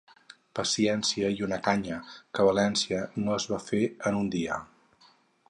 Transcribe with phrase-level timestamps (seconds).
[0.59, 1.99] Paciència i una canya,
[2.39, 4.59] que València no es va fer en un dia.